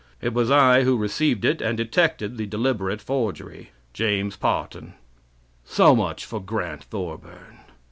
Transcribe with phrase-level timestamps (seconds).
[0.19, 3.69] It was I who received it and detected the deliberate forgery.....
[3.93, 4.95] James Parton"
[5.63, 7.59] So much for Grant Thorburn.